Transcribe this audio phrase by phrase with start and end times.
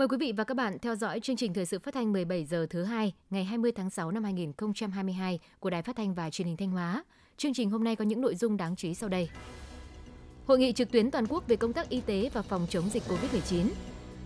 [0.00, 2.44] Mời quý vị và các bạn theo dõi chương trình thời sự phát thanh 17
[2.44, 6.48] giờ thứ hai ngày 20 tháng 6 năm 2022 của Đài Phát thanh và Truyền
[6.48, 7.04] hình Thanh Hóa.
[7.36, 9.28] Chương trình hôm nay có những nội dung đáng chú ý sau đây.
[10.46, 13.02] Hội nghị trực tuyến toàn quốc về công tác y tế và phòng chống dịch
[13.08, 13.66] COVID-19.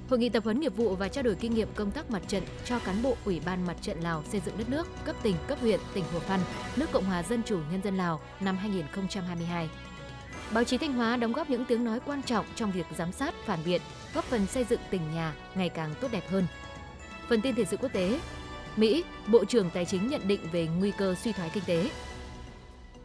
[0.08, 2.42] Hội nghị tập huấn nghiệp vụ và trao đổi kinh nghiệm công tác mặt trận
[2.64, 5.58] cho cán bộ Ủy ban Mặt trận Lào xây dựng đất nước cấp tỉnh, cấp
[5.60, 6.40] huyện, tỉnh Hồ Phan,
[6.76, 9.68] nước Cộng hòa Dân chủ Nhân dân Lào năm 2022.
[10.54, 13.34] Báo chí Thanh Hóa đóng góp những tiếng nói quan trọng trong việc giám sát,
[13.44, 13.80] phản biện,
[14.14, 16.46] góp phần xây dựng tỉnh nhà ngày càng tốt đẹp hơn.
[17.28, 18.20] Phần tin thời sự quốc tế,
[18.76, 21.90] Mỹ, Bộ trưởng Tài chính nhận định về nguy cơ suy thoái kinh tế.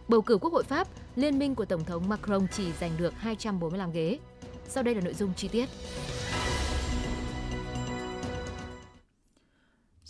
[0.07, 3.91] Bầu cử Quốc hội Pháp, liên minh của Tổng thống Macron chỉ giành được 245
[3.91, 4.19] ghế.
[4.67, 5.69] Sau đây là nội dung chi tiết.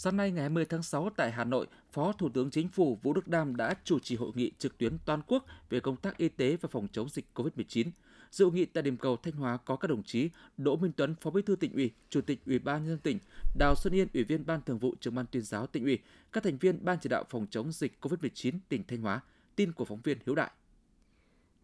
[0.02, 3.14] Sáng nay ngày 20 tháng 6 tại Hà Nội, Phó Thủ tướng Chính phủ Vũ
[3.14, 6.30] Đức Đam đã chủ trì hội nghị trực tuyến toàn quốc về công tác y
[6.30, 7.86] tế và phòng chống dịch COVID-19.
[8.32, 11.16] Dự hội nghị tại điểm cầu Thanh Hóa có các đồng chí Đỗ Minh Tuấn,
[11.22, 13.20] Phó Bí thư tỉnh ủy, Chủ tịch Ủy ban nhân dân tỉnh,
[13.58, 16.00] Đào Xuân Yên, Ủy viên Ban Thường vụ Trưởng ban Tuyên giáo tỉnh ủy,
[16.32, 19.22] các thành viên Ban chỉ đạo phòng chống dịch COVID-19 tỉnh Thanh Hóa.
[19.56, 20.52] Tin của phóng viên Hiếu Đại.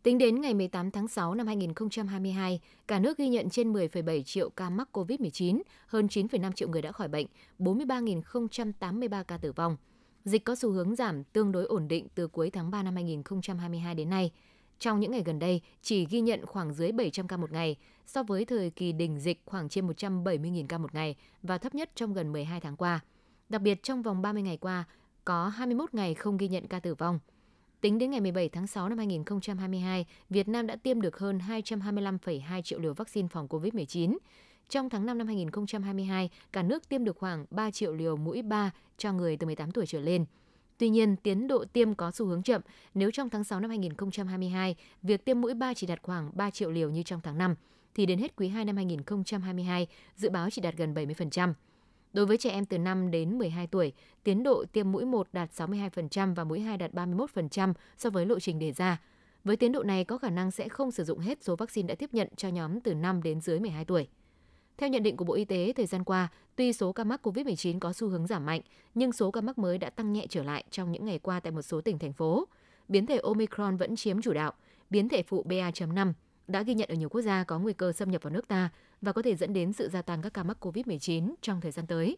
[0.06, 4.50] Tính đến ngày 18 tháng 6 năm 2022, cả nước ghi nhận trên 10,7 triệu
[4.50, 7.28] ca mắc COVID-19, hơn 9,5 triệu người đã khỏi bệnh,
[7.60, 9.78] 43.083 ca tử vong.
[10.26, 13.96] Dịch có xu hướng giảm tương đối ổn định từ cuối tháng 3 năm 2022
[13.96, 14.32] đến nay.
[14.80, 18.24] Trong những ngày gần đây, chỉ ghi nhận khoảng dưới 700 ca một ngày, so
[18.24, 22.14] với thời kỳ đỉnh dịch khoảng trên 170.000 ca một ngày và thấp nhất trong
[22.14, 23.00] gần 12 tháng qua.
[23.50, 24.84] Đặc biệt trong vòng 30 ngày qua,
[25.26, 27.20] có 21 ngày không ghi nhận ca tử vong–
[27.86, 32.62] Tính đến ngày 17 tháng 6 năm 2022, Việt Nam đã tiêm được hơn 225,2
[32.62, 34.18] triệu liều vaccine phòng COVID-19.
[34.70, 38.72] Trong tháng 5 năm 2022, cả nước tiêm được khoảng 3 triệu liều mũi 3
[38.98, 40.26] cho người từ 18 tuổi trở lên.
[40.78, 42.62] Tuy nhiên, tiến độ tiêm có xu hướng chậm.
[42.94, 46.72] Nếu trong tháng 6 năm 2022, việc tiêm mũi 3 chỉ đạt khoảng 3 triệu
[46.72, 47.56] liều như trong tháng 5,
[47.96, 51.54] thì đến hết quý 2 năm 2022, dự báo chỉ đạt gần 70%.
[52.16, 53.94] Đối với trẻ em từ 5 đến 12 tuổi,
[54.24, 58.40] tiến độ tiêm mũi 1 đạt 62% và mũi 2 đạt 31% so với lộ
[58.40, 59.02] trình đề ra.
[59.44, 61.96] Với tiến độ này có khả năng sẽ không sử dụng hết số vaccine đã
[61.96, 64.08] tiếp nhận cho nhóm từ 5 đến dưới 12 tuổi.
[64.78, 67.80] Theo nhận định của Bộ Y tế, thời gian qua, tuy số ca mắc COVID-19
[67.80, 68.62] có xu hướng giảm mạnh,
[68.94, 71.52] nhưng số ca mắc mới đã tăng nhẹ trở lại trong những ngày qua tại
[71.52, 72.48] một số tỉnh thành phố.
[72.88, 74.54] Biến thể Omicron vẫn chiếm chủ đạo,
[74.90, 76.14] biến thể phụ BA.5
[76.48, 78.70] đã ghi nhận ở nhiều quốc gia có nguy cơ xâm nhập vào nước ta
[79.02, 81.88] và có thể dẫn đến sự gia tăng các ca mắc COVID-19 trong thời gian
[81.88, 82.18] tới.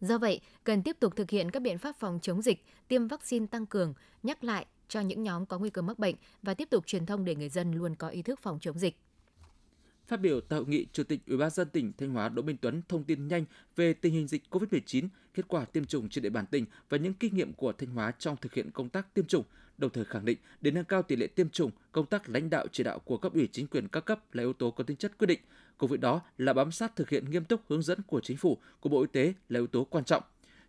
[0.00, 3.46] Do vậy, cần tiếp tục thực hiện các biện pháp phòng chống dịch, tiêm vaccine
[3.46, 6.86] tăng cường, nhắc lại cho những nhóm có nguy cơ mắc bệnh và tiếp tục
[6.86, 8.96] truyền thông để người dân luôn có ý thức phòng chống dịch.
[10.06, 12.56] Phát biểu tại hội nghị, Chủ tịch Ủy ban dân tỉnh Thanh Hóa Đỗ Minh
[12.60, 13.44] Tuấn thông tin nhanh
[13.76, 17.14] về tình hình dịch COVID-19, kết quả tiêm chủng trên địa bàn tỉnh và những
[17.14, 19.44] kinh nghiệm của Thanh Hóa trong thực hiện công tác tiêm chủng,
[19.78, 22.66] đồng thời khẳng định để nâng cao tỷ lệ tiêm chủng, công tác lãnh đạo
[22.72, 25.18] chỉ đạo của cấp ủy chính quyền các cấp là yếu tố có tính chất
[25.18, 25.40] quyết định.
[25.78, 28.58] Cùng với đó là bám sát thực hiện nghiêm túc hướng dẫn của chính phủ,
[28.80, 30.22] của Bộ Y tế là yếu tố quan trọng.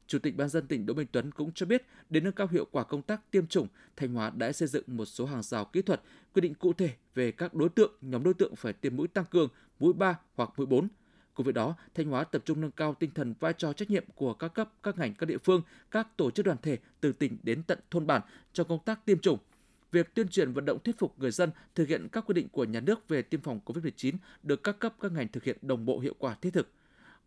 [0.07, 2.67] Chủ tịch Ban dân tỉnh Đỗ Minh Tuấn cũng cho biết, để nâng cao hiệu
[2.71, 5.81] quả công tác tiêm chủng, Thanh Hóa đã xây dựng một số hàng rào kỹ
[5.81, 6.01] thuật,
[6.33, 9.25] quy định cụ thể về các đối tượng, nhóm đối tượng phải tiêm mũi tăng
[9.25, 10.87] cường, mũi 3 hoặc mũi 4.
[11.37, 14.03] Cùng với đó, Thanh Hóa tập trung nâng cao tinh thần vai trò trách nhiệm
[14.15, 15.61] của các cấp, các ngành, các địa phương,
[15.91, 18.21] các tổ chức đoàn thể từ tỉnh đến tận thôn bản
[18.53, 19.37] trong công tác tiêm chủng.
[19.91, 22.63] Việc tuyên truyền vận động thuyết phục người dân thực hiện các quy định của
[22.63, 25.99] nhà nước về tiêm phòng COVID-19 được các cấp các ngành thực hiện đồng bộ
[25.99, 26.69] hiệu quả thiết thực.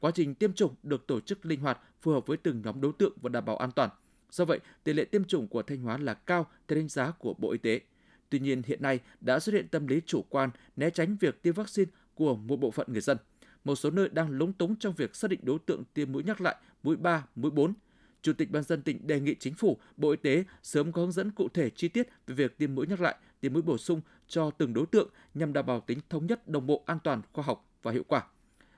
[0.00, 2.93] Quá trình tiêm chủng được tổ chức linh hoạt, phù hợp với từng nhóm đối
[2.99, 3.91] tượng và đảm bảo an toàn.
[4.31, 7.34] Do vậy, tỷ lệ tiêm chủng của Thanh Hóa là cao theo đánh giá của
[7.38, 7.81] Bộ Y tế.
[8.28, 11.54] Tuy nhiên, hiện nay đã xuất hiện tâm lý chủ quan, né tránh việc tiêm
[11.54, 13.16] vaccine của một bộ phận người dân.
[13.65, 16.41] Một số nơi đang lúng túng trong việc xác định đối tượng tiêm mũi nhắc
[16.41, 17.75] lại, mũi 3, mũi 4.
[18.22, 21.12] Chủ tịch Ban dân tỉnh đề nghị Chính phủ, Bộ Y tế sớm có hướng
[21.12, 24.00] dẫn cụ thể chi tiết về việc tiêm mũi nhắc lại, tiêm mũi bổ sung
[24.28, 27.44] cho từng đối tượng nhằm đảm bảo tính thống nhất, đồng bộ, an toàn, khoa
[27.44, 28.26] học và hiệu quả.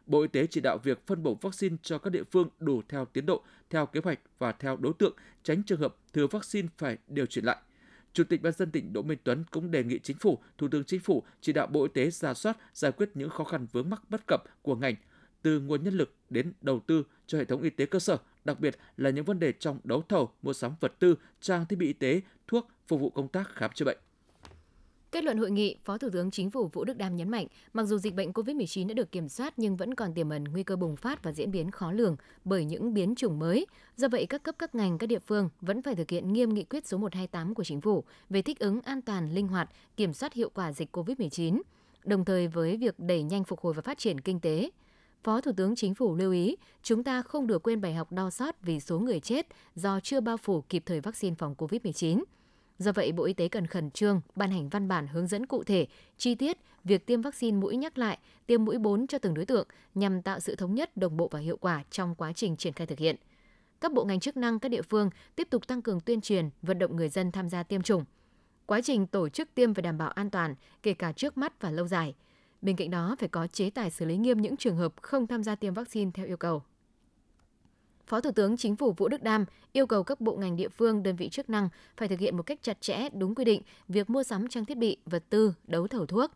[0.06, 3.04] Bộ Y tế chỉ đạo việc phân bổ vaccine cho các địa phương đủ theo
[3.04, 6.98] tiến độ, theo kế hoạch và theo đối tượng, tránh trường hợp thừa vaccine phải
[7.08, 7.56] điều chuyển lại.
[8.12, 10.84] Chủ tịch Ban dân tỉnh Đỗ Minh Tuấn cũng đề nghị Chính phủ, Thủ tướng
[10.84, 13.90] Chính phủ chỉ đạo Bộ Y tế ra soát, giải quyết những khó khăn vướng
[13.90, 14.94] mắc bất cập của ngành,
[15.42, 18.60] từ nguồn nhân lực đến đầu tư cho hệ thống y tế cơ sở, đặc
[18.60, 21.86] biệt là những vấn đề trong đấu thầu, mua sắm vật tư, trang thiết bị
[21.86, 23.98] y tế, thuốc phục vụ công tác khám chữa bệnh.
[25.12, 27.84] Kết luận hội nghị, Phó Thủ tướng Chính phủ Vũ Đức Đam nhấn mạnh, mặc
[27.84, 30.76] dù dịch bệnh COVID-19 đã được kiểm soát nhưng vẫn còn tiềm ẩn nguy cơ
[30.76, 33.66] bùng phát và diễn biến khó lường bởi những biến chủng mới.
[33.96, 36.64] Do vậy, các cấp các ngành, các địa phương vẫn phải thực hiện nghiêm nghị
[36.64, 40.32] quyết số 128 của Chính phủ về thích ứng an toàn, linh hoạt, kiểm soát
[40.32, 41.60] hiệu quả dịch COVID-19,
[42.04, 44.70] đồng thời với việc đẩy nhanh phục hồi và phát triển kinh tế.
[45.24, 48.30] Phó Thủ tướng Chính phủ lưu ý, chúng ta không được quên bài học đau
[48.30, 52.22] xót vì số người chết do chưa bao phủ kịp thời vaccine phòng COVID-19
[52.82, 55.64] Do vậy, Bộ Y tế cần khẩn trương ban hành văn bản hướng dẫn cụ
[55.64, 55.86] thể,
[56.16, 59.68] chi tiết việc tiêm vaccine mũi nhắc lại, tiêm mũi 4 cho từng đối tượng
[59.94, 62.86] nhằm tạo sự thống nhất, đồng bộ và hiệu quả trong quá trình triển khai
[62.86, 63.16] thực hiện.
[63.80, 66.78] Các bộ ngành chức năng các địa phương tiếp tục tăng cường tuyên truyền, vận
[66.78, 68.04] động người dân tham gia tiêm chủng.
[68.66, 71.70] Quá trình tổ chức tiêm phải đảm bảo an toàn, kể cả trước mắt và
[71.70, 72.14] lâu dài.
[72.62, 75.42] Bên cạnh đó, phải có chế tài xử lý nghiêm những trường hợp không tham
[75.42, 76.62] gia tiêm vaccine theo yêu cầu.
[78.06, 81.02] Phó Thủ tướng Chính phủ Vũ Đức Đam yêu cầu các bộ ngành địa phương,
[81.02, 84.10] đơn vị chức năng phải thực hiện một cách chặt chẽ, đúng quy định việc
[84.10, 86.30] mua sắm trang thiết bị, vật tư, đấu thầu thuốc.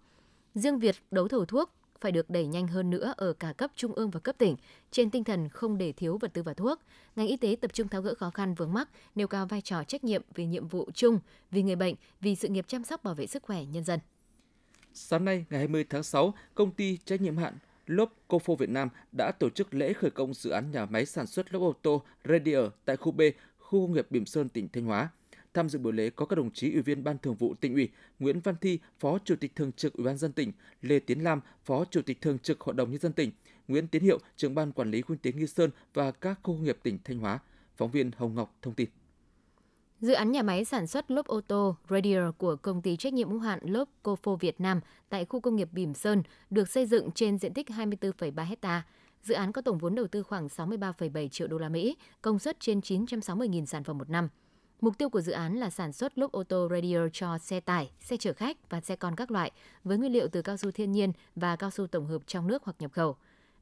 [0.54, 1.70] Riêng việc đấu thầu thuốc
[2.00, 4.56] phải được đẩy nhanh hơn nữa ở cả cấp trung ương và cấp tỉnh,
[4.90, 6.80] trên tinh thần không để thiếu vật tư và thuốc.
[7.16, 9.84] Ngành y tế tập trung tháo gỡ khó khăn vướng mắc, nêu cao vai trò
[9.84, 11.20] trách nhiệm vì nhiệm vụ chung,
[11.50, 14.00] vì người bệnh, vì sự nghiệp chăm sóc bảo vệ sức khỏe nhân dân.
[14.94, 17.54] Sáng nay, ngày 20 tháng 6, công ty trách nhiệm hạn
[17.86, 21.26] Lốp Cofo Việt Nam đã tổ chức lễ khởi công dự án nhà máy sản
[21.26, 23.20] xuất lốp ô tô Radier tại khu B,
[23.58, 25.08] khu công nghiệp Bỉm Sơn, tỉnh Thanh Hóa.
[25.54, 27.88] Tham dự buổi lễ có các đồng chí Ủy viên Ban Thường vụ tỉnh ủy,
[28.18, 30.52] Nguyễn Văn Thi, Phó Chủ tịch Thường trực Ủy ban dân tỉnh,
[30.82, 33.30] Lê Tiến Lam, Phó Chủ tịch Thường trực Hội đồng nhân dân tỉnh,
[33.68, 36.54] Nguyễn Tiến Hiệu, trưởng ban quản lý khu kinh tế Nghi Sơn và các khu
[36.54, 37.38] công nghiệp tỉnh Thanh Hóa.
[37.76, 38.88] Phóng viên Hồng Ngọc thông tin.
[40.00, 43.30] Dự án nhà máy sản xuất lốp ô tô Radier của công ty trách nhiệm
[43.30, 47.10] hữu hạn lốp Cofo Việt Nam tại khu công nghiệp Bỉm Sơn được xây dựng
[47.10, 48.82] trên diện tích 24,3 hecta.
[49.22, 52.60] Dự án có tổng vốn đầu tư khoảng 63,7 triệu đô la Mỹ, công suất
[52.60, 54.28] trên 960.000 sản phẩm một năm.
[54.80, 57.90] Mục tiêu của dự án là sản xuất lốp ô tô radial cho xe tải,
[58.00, 59.50] xe chở khách và xe con các loại
[59.84, 62.64] với nguyên liệu từ cao su thiên nhiên và cao su tổng hợp trong nước
[62.64, 63.16] hoặc nhập khẩu.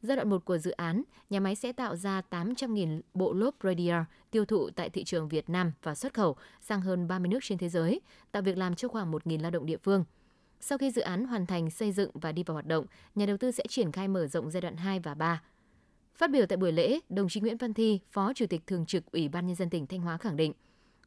[0.05, 4.03] Giai đoạn 1 của dự án, nhà máy sẽ tạo ra 800.000 bộ lốp radial
[4.31, 7.59] tiêu thụ tại thị trường Việt Nam và xuất khẩu sang hơn 30 nước trên
[7.59, 8.01] thế giới,
[8.33, 10.05] tạo việc làm cho khoảng 1.000 lao động địa phương.
[10.61, 13.37] Sau khi dự án hoàn thành xây dựng và đi vào hoạt động, nhà đầu
[13.37, 15.43] tư sẽ triển khai mở rộng giai đoạn 2 và 3.
[16.15, 19.13] Phát biểu tại buổi lễ, đồng chí Nguyễn Văn Thi, Phó Chủ tịch Thường trực
[19.13, 20.53] Ủy ban Nhân dân tỉnh Thanh Hóa khẳng định,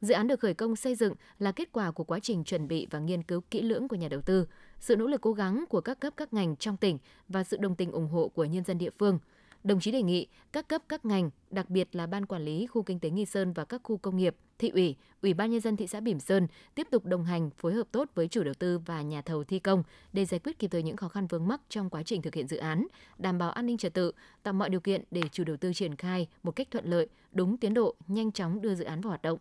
[0.02, 2.88] Dự án được khởi công xây dựng là kết quả của quá trình chuẩn bị
[2.92, 4.48] và nghiên cứu kỹ lưỡng của nhà đầu tư,
[4.80, 6.98] sự nỗ lực cố gắng của các cấp các ngành trong tỉnh
[7.28, 9.20] và sự đồng tình ủng hộ của nhân dân địa phương.
[9.64, 12.84] Đồng chí đề nghị các cấp các ngành, đặc biệt là ban quản lý khu
[12.84, 15.78] kinh tế Nghi Sơn và các khu công nghiệp, thị ủy, ủy ban nhân dân
[15.78, 18.80] thị xã Bỉm Sơn tiếp tục đồng hành, phối hợp tốt với chủ đầu tư
[18.80, 19.84] và nhà thầu thi công
[20.14, 22.48] để giải quyết kịp thời những khó khăn vướng mắc trong quá trình thực hiện
[22.48, 22.88] dự án,
[23.18, 24.12] đảm bảo an ninh trật tự,
[24.44, 27.58] tạo mọi điều kiện để chủ đầu tư triển khai một cách thuận lợi, đúng
[27.58, 29.40] tiến độ, nhanh chóng đưa dự án vào hoạt động.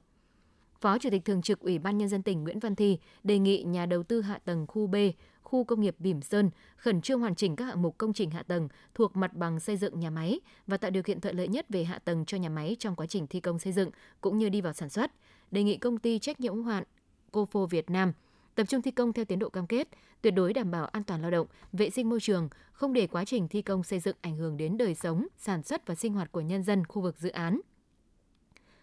[0.81, 3.63] Phó Chủ tịch Thường trực Ủy ban Nhân dân tỉnh Nguyễn Văn Thi đề nghị
[3.63, 4.97] nhà đầu tư hạ tầng khu B,
[5.43, 8.43] khu công nghiệp Bỉm Sơn khẩn trương hoàn chỉnh các hạng mục công trình hạ
[8.43, 11.67] tầng thuộc mặt bằng xây dựng nhà máy và tạo điều kiện thuận lợi nhất
[11.69, 13.91] về hạ tầng cho nhà máy trong quá trình thi công xây dựng
[14.21, 15.13] cũng như đi vào sản xuất.
[15.51, 16.85] Đề nghị công ty trách nhiệm hữu hạn
[17.33, 18.13] Cofo Việt Nam
[18.55, 19.89] tập trung thi công theo tiến độ cam kết,
[20.23, 23.25] tuyệt đối đảm bảo an toàn lao động, vệ sinh môi trường, không để quá
[23.25, 26.33] trình thi công xây dựng ảnh hưởng đến đời sống, sản xuất và sinh hoạt
[26.33, 27.61] của nhân dân khu vực dự án.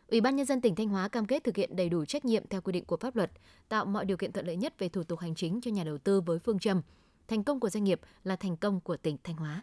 [0.08, 2.48] Ủy ban nhân dân tỉnh Thanh Hóa cam kết thực hiện đầy đủ trách nhiệm
[2.48, 3.32] theo quy định của pháp luật,
[3.70, 5.98] tạo mọi điều kiện thuận lợi nhất về thủ tục hành chính cho nhà đầu
[5.98, 6.82] tư với phương châm
[7.28, 9.62] thành công của doanh nghiệp là thành công của tỉnh Thanh Hóa.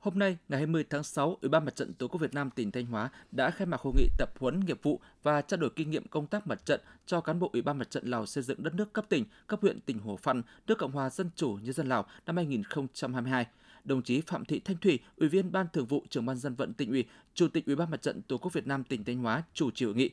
[0.00, 2.70] Hôm nay, ngày 20 tháng 6, Ủy ban Mặt trận Tổ quốc Việt Nam tỉnh
[2.70, 5.90] Thanh Hóa đã khai mạc hội nghị tập huấn nghiệp vụ và trao đổi kinh
[5.90, 8.62] nghiệm công tác mặt trận cho cán bộ Ủy ban Mặt trận Lào xây dựng
[8.62, 11.72] đất nước cấp tỉnh, cấp huyện tỉnh Hồ Phan, nước Cộng hòa Dân chủ Nhân
[11.72, 13.46] dân Lào năm 2022
[13.84, 16.72] đồng chí Phạm Thị Thanh Thủy, Ủy viên Ban Thường vụ Trưởng ban Dân vận
[16.74, 17.04] tỉnh ủy,
[17.34, 19.86] Chủ tịch Ủy ban Mặt trận Tổ quốc Việt Nam tỉnh Thanh Hóa chủ trì
[19.86, 20.10] hội nghị.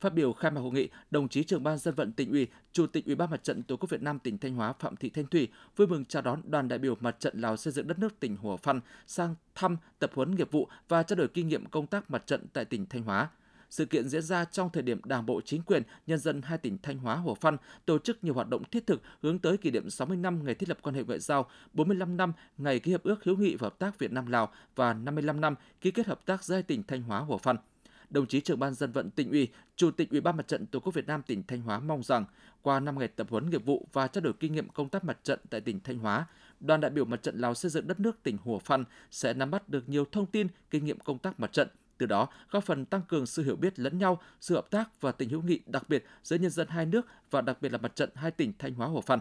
[0.00, 2.86] Phát biểu khai mạc hội nghị, đồng chí trưởng ban dân vận tỉnh ủy, chủ
[2.86, 5.26] tịch Ủy ban Mặt trận Tổ quốc Việt Nam tỉnh Thanh Hóa Phạm Thị Thanh
[5.26, 8.20] Thủy vui mừng chào đón đoàn đại biểu Mặt trận Lào xây dựng đất nước
[8.20, 11.86] tỉnh Hủa Phăn sang thăm, tập huấn nghiệp vụ và trao đổi kinh nghiệm công
[11.86, 13.28] tác mặt trận tại tỉnh Thanh Hóa.
[13.70, 16.78] Sự kiện diễn ra trong thời điểm Đảng bộ chính quyền, nhân dân hai tỉnh
[16.82, 17.56] Thanh Hóa, Hồ Phan
[17.86, 20.68] tổ chức nhiều hoạt động thiết thực hướng tới kỷ niệm 60 năm ngày thiết
[20.68, 23.78] lập quan hệ ngoại giao, 45 năm ngày ký hiệp ước hữu nghị và hợp
[23.78, 27.02] tác Việt Nam Lào và 55 năm ký kết hợp tác giữa hai tỉnh Thanh
[27.02, 27.56] Hóa, Hồ Phan
[28.10, 30.80] đồng chí trưởng ban dân vận tỉnh ủy, chủ tịch ủy ban mặt trận tổ
[30.80, 32.24] quốc Việt Nam tỉnh Thanh Hóa mong rằng
[32.62, 35.18] qua 5 ngày tập huấn nghiệp vụ và trao đổi kinh nghiệm công tác mặt
[35.22, 36.26] trận tại tỉnh Thanh Hóa,
[36.60, 39.50] đoàn đại biểu mặt trận Lào xây dựng đất nước tỉnh Hồ Phan sẽ nắm
[39.50, 41.68] bắt được nhiều thông tin, kinh nghiệm công tác mặt trận,
[41.98, 45.12] từ đó góp phần tăng cường sự hiểu biết lẫn nhau, sự hợp tác và
[45.12, 47.96] tình hữu nghị đặc biệt giữa nhân dân hai nước và đặc biệt là mặt
[47.96, 49.18] trận hai tỉnh Thanh Hóa Hồ Phan.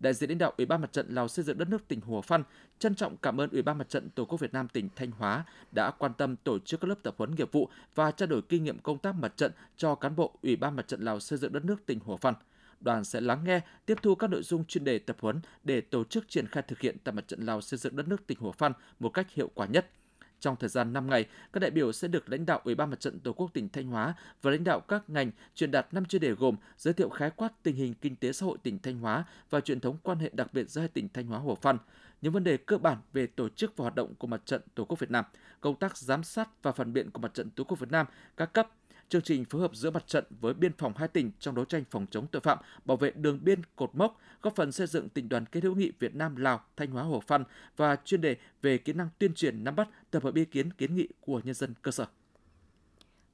[0.00, 2.22] Đại diện lãnh đạo Ủy ban Mặt trận Lào xây dựng đất nước tỉnh Hồ
[2.22, 2.42] Phan
[2.78, 5.44] trân trọng cảm ơn Ủy ban Mặt trận Tổ quốc Việt Nam tỉnh Thanh Hóa
[5.74, 8.64] đã quan tâm tổ chức các lớp tập huấn nghiệp vụ và trao đổi kinh
[8.64, 11.52] nghiệm công tác mặt trận cho cán bộ Ủy ban Mặt trận Lào xây dựng
[11.52, 12.34] đất nước tỉnh Hồ Phan
[12.80, 16.04] đoàn sẽ lắng nghe, tiếp thu các nội dung chuyên đề tập huấn để tổ
[16.04, 18.52] chức triển khai thực hiện tại mặt trận Lào xây dựng đất nước tỉnh Hồ
[18.52, 19.90] Phan một cách hiệu quả nhất.
[20.40, 23.00] Trong thời gian 5 ngày, các đại biểu sẽ được lãnh đạo Ủy ban Mặt
[23.00, 26.22] trận Tổ quốc tỉnh Thanh Hóa và lãnh đạo các ngành truyền đạt 5 chuyên
[26.22, 29.24] đề gồm giới thiệu khái quát tình hình kinh tế xã hội tỉnh Thanh Hóa
[29.50, 31.78] và truyền thống quan hệ đặc biệt giữa hai tỉnh Thanh Hóa Hồ Phan,
[32.22, 34.84] những vấn đề cơ bản về tổ chức và hoạt động của Mặt trận Tổ
[34.84, 35.24] quốc Việt Nam,
[35.60, 38.52] công tác giám sát và phản biện của Mặt trận Tổ quốc Việt Nam các
[38.52, 38.68] cấp,
[39.08, 41.84] chương trình phối hợp giữa mặt trận với biên phòng hai tỉnh trong đấu tranh
[41.90, 45.28] phòng chống tội phạm, bảo vệ đường biên cột mốc, góp phần xây dựng tình
[45.28, 47.44] đoàn kết hữu nghị Việt Nam Lào, Thanh Hóa Hồ Phan
[47.76, 50.94] và chuyên đề về kỹ năng tuyên truyền nắm bắt, tập hợp ý kiến kiến
[50.94, 52.06] nghị của nhân dân cơ sở.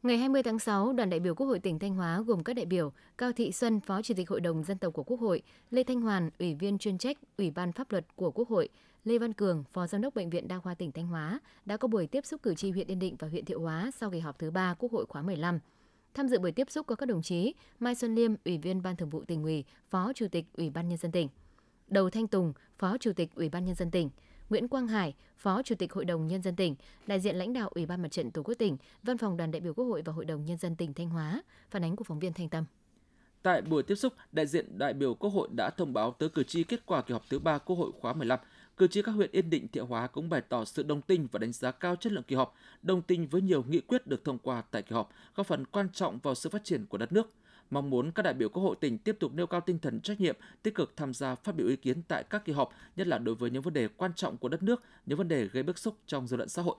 [0.02, 2.66] Ngày 20 tháng 6, đoàn đại biểu Quốc hội tỉnh Thanh Hóa gồm các đại
[2.66, 5.82] biểu Cao Thị Xuân, Phó Chủ tịch Hội đồng Dân tộc của Quốc hội, Lê
[5.84, 8.68] Thanh Hoàn, Ủy viên chuyên trách Ủy ban Pháp luật của Quốc hội,
[9.04, 11.88] Lê Văn Cường, Phó Giám đốc Bệnh viện Đa khoa tỉnh Thanh Hóa đã có
[11.88, 14.38] buổi tiếp xúc cử tri huyện Yên Định và huyện Thiệu Hóa sau kỳ họp
[14.38, 15.58] thứ 3 Quốc hội khóa 15.
[16.14, 18.96] Tham dự buổi tiếp xúc có các đồng chí Mai Xuân Liêm, Ủy viên Ban
[18.96, 21.28] Thường vụ tỉnh ủy, Phó Chủ tịch Ủy ban nhân dân tỉnh,
[21.88, 24.10] Đầu Thanh Tùng, Phó Chủ tịch Ủy ban nhân dân tỉnh,
[24.50, 26.74] Nguyễn Quang Hải, Phó Chủ tịch Hội đồng Nhân dân tỉnh,
[27.06, 29.60] đại diện lãnh đạo Ủy ban Mặt trận Tổ quốc tỉnh, Văn phòng đoàn đại
[29.60, 31.42] biểu Quốc hội và Hội đồng Nhân dân tỉnh Thanh Hóa.
[31.70, 32.64] Phản ánh của phóng viên Thanh Tâm.
[33.42, 36.44] Tại buổi tiếp xúc, đại diện đại biểu Quốc hội đã thông báo tới cử
[36.44, 38.38] tri kết quả kỳ họp thứ 3 Quốc hội khóa 15.
[38.76, 41.38] Cử tri các huyện Yên Định, Thiệu Hóa cũng bày tỏ sự đồng tình và
[41.38, 44.38] đánh giá cao chất lượng kỳ họp, đồng tình với nhiều nghị quyết được thông
[44.38, 47.32] qua tại kỳ họp, góp phần quan trọng vào sự phát triển của đất nước
[47.70, 50.20] mong muốn các đại biểu Quốc hội tỉnh tiếp tục nêu cao tinh thần trách
[50.20, 53.18] nhiệm, tích cực tham gia phát biểu ý kiến tại các kỳ họp, nhất là
[53.18, 55.78] đối với những vấn đề quan trọng của đất nước, những vấn đề gây bức
[55.78, 56.76] xúc trong dư luận xã hội.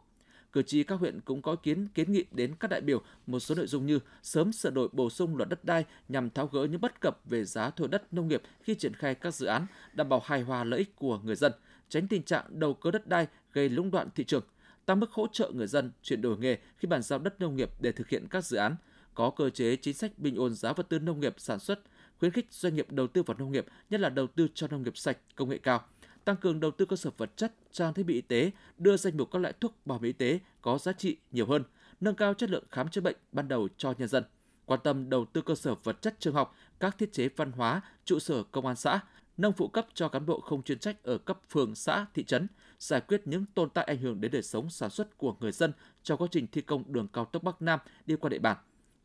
[0.52, 3.56] Cử tri các huyện cũng có kiến kiến nghị đến các đại biểu một số
[3.56, 6.82] nội dung như sớm sửa đổi bổ sung luật đất đai nhằm tháo gỡ những
[6.82, 10.10] bất cập về giá thuê đất nông nghiệp khi triển khai các dự án, đảm
[10.10, 11.52] bảo hài hòa lợi ích của người dân,
[11.90, 14.44] tránh tình trạng đầu cơ đất đai gây lũng đoạn thị trường,
[14.86, 17.70] tăng mức hỗ trợ người dân chuyển đổi nghề khi bàn giao đất nông nghiệp
[17.80, 18.76] để thực hiện các dự án,
[19.14, 21.80] có cơ chế chính sách bình ổn giá vật tư nông nghiệp sản xuất,
[22.20, 24.84] khuyến khích doanh nghiệp đầu tư vào nông nghiệp, nhất là đầu tư cho nông
[24.84, 25.86] nghiệp sạch, công nghệ cao,
[26.26, 29.18] tăng cường đầu tư cơ sở vật chất, trang thiết bị y tế, đưa danh
[29.18, 31.64] mục các loại thuốc bảo vệ y tế có giá trị nhiều hơn,
[32.00, 34.24] nâng cao chất lượng khám chữa bệnh ban đầu cho nhân dân,
[34.66, 37.82] quan tâm đầu tư cơ sở vật chất trường học, các thiết chế văn hóa,
[38.06, 39.00] trụ sở công an xã,
[39.38, 42.48] nâng phụ cấp cho cán bộ không chuyên trách ở cấp phường, xã, thị trấn,
[42.80, 45.72] giải quyết những tồn tại ảnh hưởng đến đời sống sản xuất của người dân
[46.04, 48.58] trong quá trình thi công đường cao tốc Bắc Nam đi qua địa bàn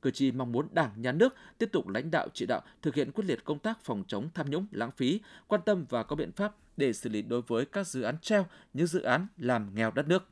[0.03, 3.13] Cử tri mong muốn Đảng, Nhà nước tiếp tục lãnh đạo chỉ đạo thực hiện
[3.13, 6.33] quyết liệt công tác phòng chống tham nhũng, lãng phí, quan tâm và có biện
[6.33, 9.91] pháp để xử lý đối với các dự án treo, những dự án làm nghèo
[9.91, 10.29] đất nước.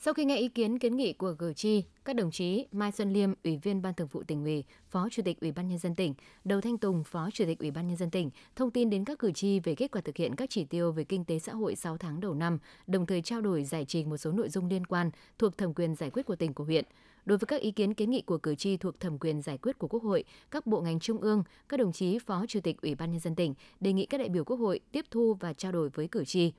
[0.00, 3.12] Sau khi nghe ý kiến kiến nghị của cử tri, các đồng chí Mai Xuân
[3.12, 5.94] Liêm, Ủy viên Ban Thường vụ tỉnh ủy, Phó Chủ tịch Ủy ban nhân dân
[5.94, 6.14] tỉnh,
[6.44, 9.18] Đầu Thanh Tùng, Phó Chủ tịch Ủy ban nhân dân tỉnh thông tin đến các
[9.18, 11.76] cử tri về kết quả thực hiện các chỉ tiêu về kinh tế xã hội
[11.76, 14.86] 6 tháng đầu năm, đồng thời trao đổi giải trình một số nội dung liên
[14.86, 16.84] quan thuộc thẩm quyền giải quyết của tỉnh của huyện.
[17.24, 19.78] Đối với các ý kiến kiến nghị của cử tri thuộc thẩm quyền giải quyết
[19.78, 22.94] của Quốc hội, các bộ ngành trung ương, các đồng chí Phó Chủ tịch Ủy
[22.94, 25.72] ban nhân dân tỉnh đề nghị các đại biểu Quốc hội tiếp thu và trao
[25.72, 26.52] đổi với cử tri.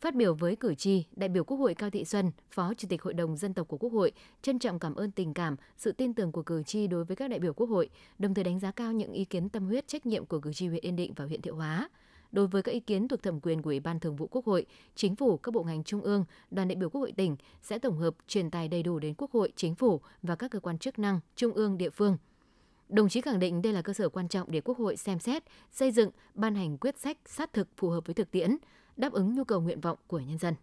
[0.00, 3.02] Phát biểu với cử tri, đại biểu Quốc hội Cao Thị Xuân, Phó Chủ tịch
[3.02, 4.12] Hội đồng Dân tộc của Quốc hội,
[4.42, 7.30] trân trọng cảm ơn tình cảm, sự tin tưởng của cử tri đối với các
[7.30, 10.06] đại biểu Quốc hội, đồng thời đánh giá cao những ý kiến tâm huyết trách
[10.06, 11.88] nhiệm của cử tri huyện Yên Định và huyện Thiệu Hóa.
[12.32, 14.66] Đối với các ý kiến thuộc thẩm quyền của Ủy ban Thường vụ Quốc hội,
[14.94, 17.98] Chính phủ, các bộ ngành trung ương, đoàn đại biểu Quốc hội tỉnh sẽ tổng
[17.98, 20.98] hợp truyền tài đầy đủ đến Quốc hội, Chính phủ và các cơ quan chức
[20.98, 22.16] năng, trung ương, địa phương.
[22.88, 25.42] Đồng chí khẳng định đây là cơ sở quan trọng để Quốc hội xem xét,
[25.72, 28.56] xây dựng, ban hành quyết sách sát thực phù hợp với thực tiễn,
[28.98, 30.54] đáp ứng nhu cầu nguyện vọng của nhân dân.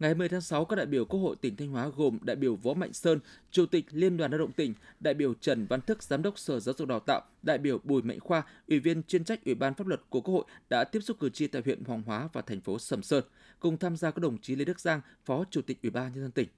[0.00, 2.56] Ngày 10 tháng 6, các đại biểu Quốc hội tỉnh Thanh Hóa gồm đại biểu
[2.56, 3.18] Võ Mạnh Sơn,
[3.50, 6.60] Chủ tịch Liên đoàn Lao động tỉnh, đại biểu Trần Văn Thức, Giám đốc Sở
[6.60, 9.74] Giáo dục Đào tạo, đại biểu Bùi Mạnh Khoa, Ủy viên chuyên trách Ủy ban
[9.74, 12.42] pháp luật của Quốc hội đã tiếp xúc cử tri tại huyện Hoàng Hóa và
[12.42, 13.24] thành phố Sầm Sơn,
[13.60, 16.22] cùng tham gia các đồng chí Lê Đức Giang, Phó Chủ tịch Ủy ban nhân
[16.22, 16.48] dân tỉnh.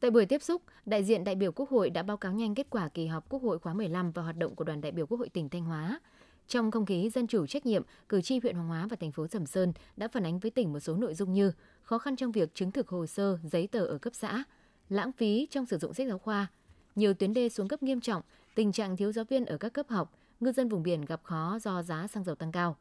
[0.00, 2.66] Tại buổi tiếp xúc, đại diện đại biểu Quốc hội đã báo cáo nhanh kết
[2.70, 5.18] quả kỳ họp Quốc hội khóa 15 và hoạt động của đoàn đại biểu Quốc
[5.18, 6.00] hội tỉnh Thanh Hóa.
[6.48, 9.26] Trong không khí dân chủ trách nhiệm, cử tri huyện Hoàng Hóa và thành phố
[9.26, 12.32] Sầm Sơn đã phản ánh với tỉnh một số nội dung như khó khăn trong
[12.32, 14.44] việc chứng thực hồ sơ, giấy tờ ở cấp xã,
[14.88, 16.46] lãng phí trong sử dụng sách giáo khoa,
[16.94, 18.22] nhiều tuyến đê xuống cấp nghiêm trọng,
[18.54, 21.58] tình trạng thiếu giáo viên ở các cấp học, ngư dân vùng biển gặp khó
[21.62, 22.76] do giá xăng dầu tăng cao.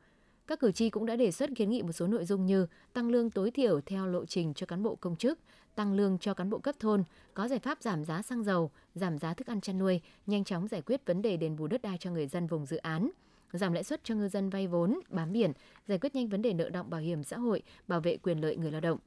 [0.48, 3.10] Các cử tri cũng đã đề xuất kiến nghị một số nội dung như tăng
[3.10, 5.40] lương tối thiểu theo lộ trình cho cán bộ công chức,
[5.76, 7.04] tăng lương cho cán bộ cấp thôn,
[7.34, 10.68] có giải pháp giảm giá xăng dầu, giảm giá thức ăn chăn nuôi, nhanh chóng
[10.68, 13.10] giải quyết vấn đề đền bù đất đai cho người dân vùng dự án–
[13.54, 15.52] giảm lãi suất cho ngư dân vay vốn, bám biển,
[15.88, 18.58] giải quyết nhanh vấn đề nợ động bảo hiểm xã hội, bảo vệ quyền lợi
[18.58, 19.00] người lao động.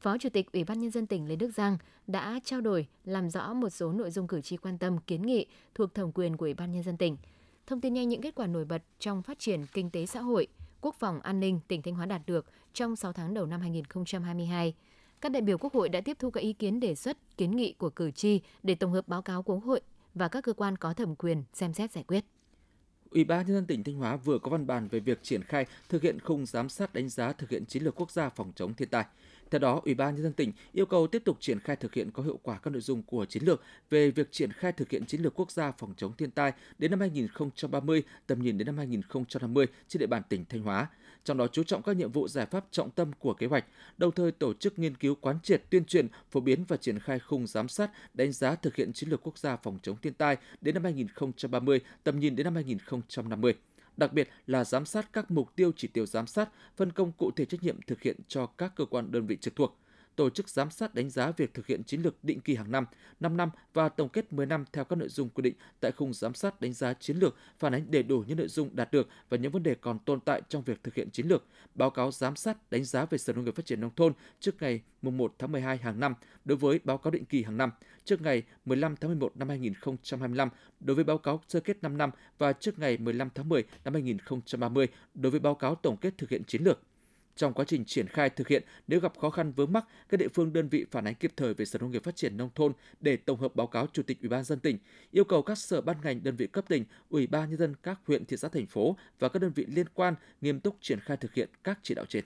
[0.00, 3.30] Phó Chủ tịch Ủy ban Nhân dân tỉnh Lê Đức Giang đã trao đổi, làm
[3.30, 6.44] rõ một số nội dung cử tri quan tâm kiến nghị thuộc thẩm quyền của
[6.44, 7.16] Ủy ban Nhân dân tỉnh.
[7.66, 10.46] Thông tin nhanh những kết quả nổi bật trong phát triển kinh tế xã hội,
[10.80, 14.74] quốc phòng an ninh tỉnh Thanh Hóa đạt được trong 6 tháng đầu năm 2022.
[15.20, 17.72] Các đại biểu Quốc hội đã tiếp thu các ý kiến đề xuất, kiến nghị
[17.72, 19.80] của cử tri để tổng hợp báo cáo Quốc hội
[20.14, 22.24] và các cơ quan có thẩm quyền xem xét giải quyết.
[23.10, 25.66] Ủy ban nhân dân tỉnh Thanh Hóa vừa có văn bản về việc triển khai
[25.88, 28.74] thực hiện khung giám sát đánh giá thực hiện chiến lược quốc gia phòng chống
[28.74, 29.04] thiên tai.
[29.50, 32.10] Theo đó, Ủy ban nhân dân tỉnh yêu cầu tiếp tục triển khai thực hiện
[32.10, 35.06] có hiệu quả các nội dung của chiến lược về việc triển khai thực hiện
[35.06, 38.76] chiến lược quốc gia phòng chống thiên tai đến năm 2030, tầm nhìn đến năm
[38.76, 40.88] 2050 trên địa bàn tỉnh Thanh Hóa
[41.28, 43.64] trong đó chú trọng các nhiệm vụ giải pháp trọng tâm của kế hoạch,
[43.98, 47.18] đồng thời tổ chức nghiên cứu quán triệt tuyên truyền, phổ biến và triển khai
[47.18, 50.36] khung giám sát, đánh giá thực hiện chiến lược quốc gia phòng chống thiên tai
[50.60, 53.54] đến năm 2030, tầm nhìn đến năm 2050
[53.96, 57.30] đặc biệt là giám sát các mục tiêu chỉ tiêu giám sát, phân công cụ
[57.36, 59.78] thể trách nhiệm thực hiện cho các cơ quan đơn vị trực thuộc
[60.18, 62.86] tổ chức giám sát đánh giá việc thực hiện chiến lược định kỳ hàng năm,
[63.20, 66.12] 5 năm và tổng kết 10 năm theo các nội dung quy định tại khung
[66.14, 69.08] giám sát đánh giá chiến lược, phản ánh đầy đủ những nội dung đạt được
[69.28, 71.44] và những vấn đề còn tồn tại trong việc thực hiện chiến lược,
[71.74, 74.62] báo cáo giám sát đánh giá về Sở Nông nghiệp Phát triển nông thôn trước
[74.62, 77.70] ngày 1 tháng 12 hàng năm đối với báo cáo định kỳ hàng năm,
[78.04, 80.48] trước ngày 15 tháng 11 năm 2025
[80.80, 83.94] đối với báo cáo sơ kết 5 năm và trước ngày 15 tháng 10 năm
[83.94, 86.80] 2030 đối với báo cáo tổng kết thực hiện chiến lược
[87.38, 90.28] trong quá trình triển khai thực hiện, nếu gặp khó khăn vướng mắc, các địa
[90.34, 92.72] phương đơn vị phản ánh kịp thời về Sở Nông nghiệp Phát triển nông thôn
[93.00, 94.78] để tổng hợp báo cáo Chủ tịch Ủy ban dân tỉnh,
[95.10, 98.00] yêu cầu các sở ban ngành đơn vị cấp tỉnh, Ủy ban nhân dân các
[98.06, 101.16] huyện thị xã thành phố và các đơn vị liên quan nghiêm túc triển khai
[101.16, 102.24] thực hiện các chỉ đạo trên.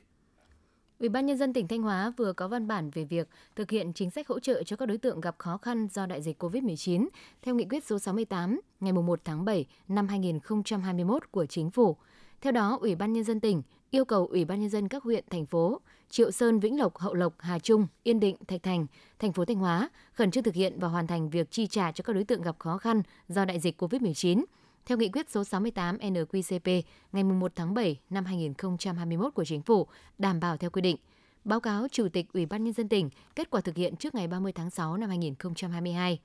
[0.99, 3.93] Ủy ban nhân dân tỉnh Thanh Hóa vừa có văn bản về việc thực hiện
[3.93, 7.09] chính sách hỗ trợ cho các đối tượng gặp khó khăn do đại dịch COVID-19
[7.43, 11.97] theo nghị quyết số 68 ngày 1 tháng 7 năm 2021 của chính phủ.
[12.41, 15.25] Theo đó, Ủy ban nhân dân tỉnh yêu cầu Ủy ban nhân dân các huyện,
[15.31, 15.81] thành phố
[16.11, 18.87] Triệu Sơn, Vĩnh Lộc, Hậu Lộc, Hà Trung, Yên Định, Thạch Thành,
[19.19, 22.03] thành phố Thanh Hóa khẩn trương thực hiện và hoàn thành việc chi trả cho
[22.03, 24.45] các đối tượng gặp khó khăn do đại dịch COVID-19
[24.87, 26.83] theo nghị quyết số 68 NQCP
[27.13, 29.87] ngày 1 tháng 7 năm 2021 của Chính phủ,
[30.19, 30.97] đảm bảo theo quy định.
[31.45, 34.27] Báo cáo Chủ tịch Ủy ban Nhân dân tỉnh kết quả thực hiện trước ngày
[34.29, 36.19] 30 tháng 6 năm 2022.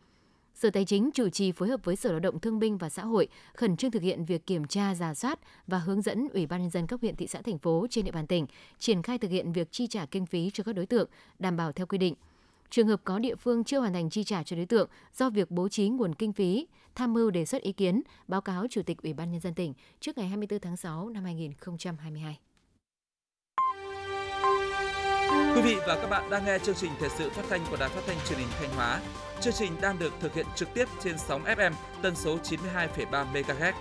[0.58, 3.06] Sở Tài chính chủ trì phối hợp với Sở Lao động Thương binh và Xã
[3.06, 6.62] hội khẩn trương thực hiện việc kiểm tra, giả soát và hướng dẫn Ủy ban
[6.62, 8.46] nhân dân các huyện, thị xã, thành phố trên địa bàn tỉnh
[8.80, 11.10] triển khai thực hiện việc chi trả kinh phí cho các đối tượng
[11.40, 12.14] đảm bảo theo quy định.
[12.70, 15.52] Trường hợp có địa phương chưa hoàn thành chi trả cho đối tượng do việc
[15.52, 18.98] bố trí nguồn kinh phí, tham mưu đề xuất ý kiến, báo cáo Chủ tịch
[19.04, 22.40] Ủy ban nhân dân tỉnh trước ngày 24 tháng 6 năm 2022.
[25.56, 27.90] Quý vị và các bạn đang nghe chương trình thời sự phát thanh của Đài
[27.90, 29.02] Phát thanh Truyền hình Thanh Hóa.
[29.41, 33.74] Chương trình đang được thực hiện trực tiếp trên sóng FM tần số 92,3 MHz.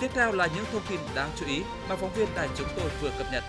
[0.00, 2.90] Tiếp theo là những thông tin đáng chú ý mà phóng viên đài chúng tôi
[3.02, 3.44] vừa cập nhật.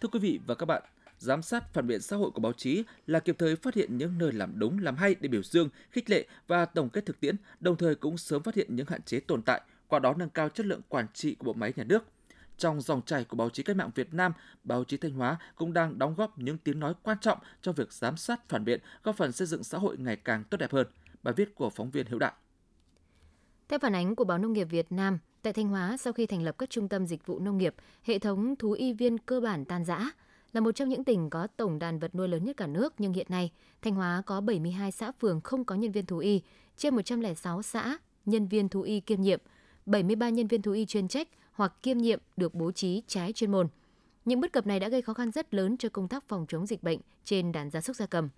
[0.00, 0.82] Thưa quý vị và các bạn,
[1.18, 4.18] giám sát phản biện xã hội của báo chí là kịp thời phát hiện những
[4.18, 7.36] nơi làm đúng, làm hay để biểu dương, khích lệ và tổng kết thực tiễn,
[7.60, 10.48] đồng thời cũng sớm phát hiện những hạn chế tồn tại, qua đó nâng cao
[10.48, 12.04] chất lượng quản trị của bộ máy nhà nước.
[12.58, 14.32] Trong dòng chảy của báo chí cách mạng Việt Nam,
[14.64, 17.92] báo chí Thanh Hóa cũng đang đóng góp những tiếng nói quan trọng trong việc
[17.92, 20.86] giám sát phản biện, góp phần xây dựng xã hội ngày càng tốt đẹp hơn.
[21.22, 22.32] Bài viết của phóng viên Hiếu Đại.
[23.68, 26.42] Theo phản ánh của báo Nông nghiệp Việt Nam, tại Thanh Hóa sau khi thành
[26.42, 29.64] lập các trung tâm dịch vụ nông nghiệp, hệ thống thú y viên cơ bản
[29.64, 30.10] tan rã.
[30.52, 33.12] Là một trong những tỉnh có tổng đàn vật nuôi lớn nhất cả nước, nhưng
[33.12, 33.50] hiện nay
[33.82, 36.42] Thanh Hóa có 72 xã phường không có nhân viên thú y,
[36.76, 39.40] trên 106 xã nhân viên thú y kiêm nhiệm,
[39.86, 43.52] 73 nhân viên thú y chuyên trách hoặc kiêm nhiệm được bố trí trái chuyên
[43.52, 43.68] môn.
[44.24, 46.66] Những bất cập này đã gây khó khăn rất lớn cho công tác phòng chống
[46.66, 48.28] dịch bệnh trên đàn gia súc gia cầm.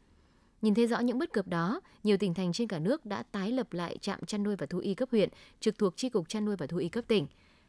[0.63, 3.53] Nhìn thấy rõ những bất cập đó, nhiều tỉnh thành trên cả nước đã tái
[3.53, 5.29] lập lại trạm chăn nuôi và thú y cấp huyện
[5.61, 7.27] trực thuộc Chi cục chăn nuôi và thú y cấp tỉnh.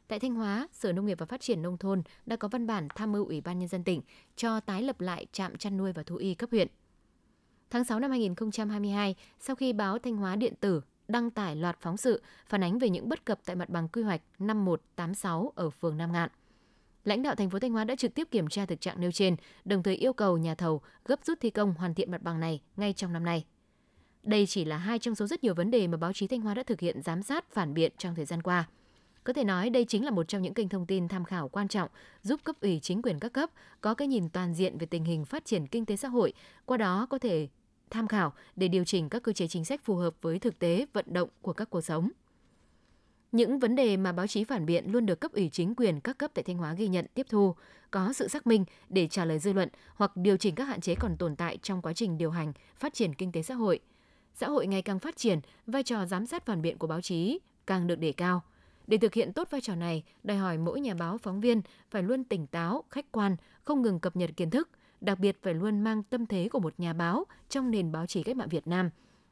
[0.08, 2.88] Tại Thanh Hóa, Sở Nông nghiệp và Phát triển nông thôn đã có văn bản
[2.96, 4.02] tham mưu Ủy ban nhân dân tỉnh
[4.36, 6.68] cho tái lập lại trạm chăn nuôi và thú y cấp huyện.
[7.70, 11.98] Tháng 6 năm 2022, sau khi báo Thanh Hóa điện tử đăng tải loạt phóng
[11.98, 15.98] sự phản ánh về những bất cập tại mặt bằng quy hoạch 5186 ở phường
[15.98, 16.30] Nam Ngạn.
[17.04, 19.36] Lãnh đạo thành phố Thanh Hóa đã trực tiếp kiểm tra thực trạng nêu trên,
[19.66, 22.62] đồng thời yêu cầu nhà thầu gấp rút thi công hoàn thiện mặt bằng này
[22.78, 23.46] ngay trong năm nay.
[24.24, 26.54] Đây chỉ là hai trong số rất nhiều vấn đề mà báo chí Thanh Hóa
[26.54, 28.68] đã thực hiện giám sát phản biện trong thời gian qua.
[29.24, 31.68] Có thể nói đây chính là một trong những kênh thông tin tham khảo quan
[31.68, 31.90] trọng
[32.22, 33.50] giúp cấp ủy chính quyền các cấp
[33.82, 36.34] có cái nhìn toàn diện về tình hình phát triển kinh tế xã hội,
[36.66, 37.48] qua đó có thể
[37.90, 40.86] tham khảo để điều chỉnh các cơ chế chính sách phù hợp với thực tế
[40.94, 42.10] vận động của các cuộc sống.
[43.32, 46.18] Những vấn đề mà báo chí phản biện luôn được cấp ủy chính quyền các
[46.18, 47.56] cấp tại Thanh Hóa ghi nhận, tiếp thu,
[47.92, 50.96] có sự xác minh để trả lời dư luận hoặc điều chỉnh các hạn chế
[50.96, 53.80] còn tồn tại trong quá trình điều hành, phát triển kinh tế xã hội.
[54.34, 57.40] Xã hội ngày càng phát triển, vai trò giám sát phản biện của báo chí
[57.68, 58.44] càng được đề cao.
[58.88, 62.04] Để thực hiện tốt vai trò này, đòi hỏi mỗi nhà báo phóng viên phải
[62.04, 64.70] luôn tỉnh táo, khách quan, không ngừng cập nhật kiến thức,
[65.02, 68.24] đặc biệt phải luôn mang tâm thế của một nhà báo trong nền báo chí
[68.24, 68.90] cách mạng Việt Nam.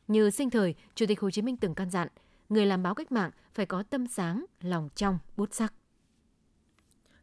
[0.08, 2.08] Như sinh thời, Chủ tịch Hồ Chí Minh từng căn dặn,
[2.50, 5.74] người làm báo cách mạng phải có tâm sáng, lòng trong, bút sắc.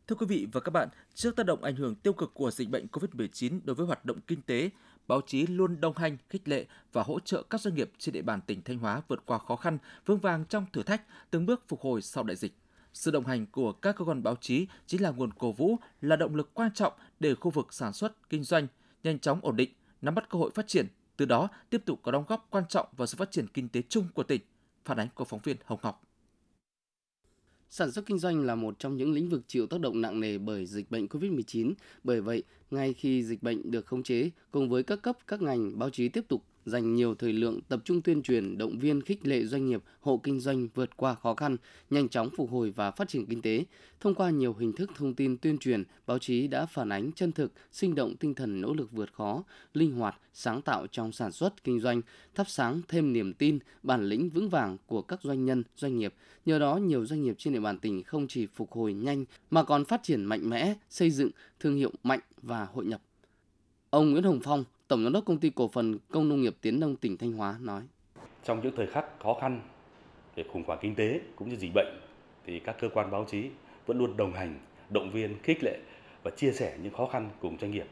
[0.06, 2.70] Thưa quý vị và các bạn, trước tác động ảnh hưởng tiêu cực của dịch
[2.70, 4.70] bệnh COVID-19 đối với hoạt động kinh tế,
[5.08, 8.22] báo chí luôn đồng hành, khích lệ và hỗ trợ các doanh nghiệp trên địa
[8.22, 11.68] bàn tỉnh Thanh Hóa vượt qua khó khăn, vững vàng trong thử thách, từng bước
[11.68, 12.61] phục hồi sau đại dịch.
[12.92, 16.16] Sự đồng hành của các cơ quan báo chí chính là nguồn cổ vũ, là
[16.16, 18.66] động lực quan trọng để khu vực sản xuất, kinh doanh
[19.02, 19.70] nhanh chóng ổn định,
[20.02, 22.86] nắm bắt cơ hội phát triển, từ đó tiếp tục có đóng góp quan trọng
[22.96, 24.40] vào sự phát triển kinh tế chung của tỉnh.
[24.84, 26.02] Phản ánh của phóng viên Hồng Ngọc.
[27.70, 30.38] Sản xuất kinh doanh là một trong những lĩnh vực chịu tác động nặng nề
[30.38, 31.72] bởi dịch bệnh COVID-19.
[32.04, 35.78] Bởi vậy, ngay khi dịch bệnh được khống chế, cùng với các cấp, các ngành,
[35.78, 39.26] báo chí tiếp tục dành nhiều thời lượng tập trung tuyên truyền, động viên khích
[39.26, 41.56] lệ doanh nghiệp, hộ kinh doanh vượt qua khó khăn,
[41.90, 43.64] nhanh chóng phục hồi và phát triển kinh tế.
[44.00, 47.32] Thông qua nhiều hình thức thông tin tuyên truyền, báo chí đã phản ánh chân
[47.32, 49.44] thực, sinh động tinh thần nỗ lực vượt khó,
[49.74, 52.02] linh hoạt, sáng tạo trong sản xuất kinh doanh,
[52.34, 56.14] thắp sáng thêm niềm tin, bản lĩnh vững vàng của các doanh nhân, doanh nghiệp.
[56.46, 59.64] Nhờ đó, nhiều doanh nghiệp trên địa bàn tỉnh không chỉ phục hồi nhanh mà
[59.64, 63.02] còn phát triển mạnh mẽ, xây dựng thương hiệu mạnh và hội nhập.
[63.92, 66.80] Ông Nguyễn Hồng Phong, Tổng giám đốc công ty cổ phần Công nông nghiệp Tiến
[66.80, 67.82] Đông tỉnh Thanh Hóa nói:
[68.44, 69.60] Trong những thời khắc khó khăn
[70.34, 72.00] về khủng hoảng kinh tế cũng như dịch bệnh
[72.46, 73.44] thì các cơ quan báo chí
[73.86, 74.58] vẫn luôn đồng hành,
[74.90, 75.78] động viên, khích lệ
[76.22, 77.86] và chia sẻ những khó khăn cùng doanh nghiệp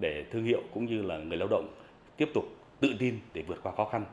[0.00, 1.74] để thương hiệu cũng như là người lao động
[2.16, 2.44] tiếp tục
[2.80, 4.04] tự tin để vượt qua khó khăn.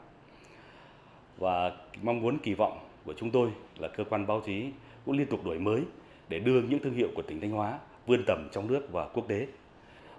[1.38, 4.66] Và mong muốn kỳ vọng của chúng tôi là cơ quan báo chí
[5.06, 5.82] cũng liên tục đổi mới
[6.30, 9.28] để đưa những thương hiệu của tỉnh Thanh Hóa vươn tầm trong nước và quốc
[9.28, 9.48] tế.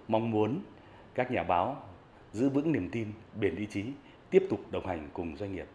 [0.09, 0.59] Mong muốn
[1.15, 1.89] các nhà báo
[2.33, 3.09] giữ vững niềm tin,
[3.41, 3.85] bền ý chí,
[4.31, 5.67] tiếp tục đồng hành cùng doanh nghiệp.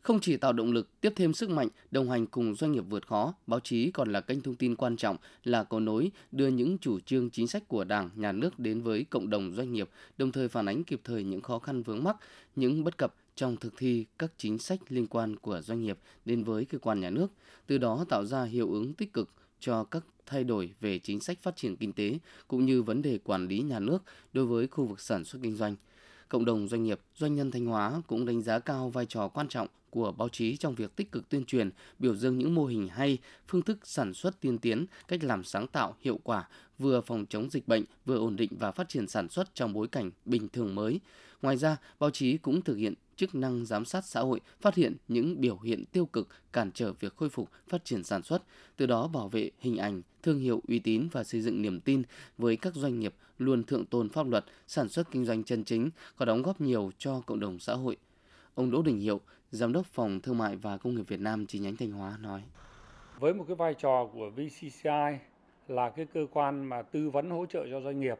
[0.00, 3.06] Không chỉ tạo động lực, tiếp thêm sức mạnh, đồng hành cùng doanh nghiệp vượt
[3.06, 6.78] khó, báo chí còn là kênh thông tin quan trọng, là cầu nối đưa những
[6.78, 10.32] chủ trương chính sách của Đảng, Nhà nước đến với cộng đồng doanh nghiệp, đồng
[10.32, 12.16] thời phản ánh kịp thời những khó khăn vướng mắc,
[12.56, 16.44] những bất cập trong thực thi các chính sách liên quan của doanh nghiệp đến
[16.44, 17.28] với cơ quan nhà nước,
[17.66, 19.28] từ đó tạo ra hiệu ứng tích cực
[19.60, 22.18] cho các thay đổi về chính sách phát triển kinh tế
[22.48, 23.98] cũng như vấn đề quản lý nhà nước
[24.32, 25.76] đối với khu vực sản xuất kinh doanh.
[26.28, 29.48] Cộng đồng doanh nghiệp, doanh nhân Thanh Hóa cũng đánh giá cao vai trò quan
[29.48, 32.88] trọng của báo chí trong việc tích cực tuyên truyền, biểu dương những mô hình
[32.88, 33.18] hay,
[33.48, 37.50] phương thức sản xuất tiên tiến, cách làm sáng tạo, hiệu quả, vừa phòng chống
[37.50, 40.74] dịch bệnh, vừa ổn định và phát triển sản xuất trong bối cảnh bình thường
[40.74, 41.00] mới.
[41.42, 44.96] Ngoài ra, báo chí cũng thực hiện chức năng giám sát xã hội, phát hiện
[45.08, 48.42] những biểu hiện tiêu cực cản trở việc khôi phục phát triển sản xuất,
[48.76, 52.02] từ đó bảo vệ hình ảnh, thương hiệu uy tín và xây dựng niềm tin
[52.38, 55.90] với các doanh nghiệp luôn thượng tôn pháp luật, sản xuất kinh doanh chân chính,
[56.16, 57.96] có đóng góp nhiều cho cộng đồng xã hội.
[58.54, 61.58] Ông Đỗ Đình Hiệu, Giám đốc Phòng Thương mại và Công nghiệp Việt Nam chi
[61.58, 62.42] nhánh Thanh Hóa nói.
[63.18, 65.18] Với một cái vai trò của VCCI
[65.68, 68.18] là cái cơ quan mà tư vấn hỗ trợ cho doanh nghiệp